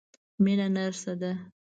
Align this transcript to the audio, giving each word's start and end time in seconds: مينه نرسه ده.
مينه 0.43 0.67
نرسه 0.75 1.13
ده. 1.21 1.31